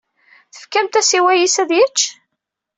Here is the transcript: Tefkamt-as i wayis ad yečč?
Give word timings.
Tefkamt-as 0.53 1.09
i 1.17 1.19
wayis 1.25 1.55
ad 1.63 1.71
yečč? 1.75 1.99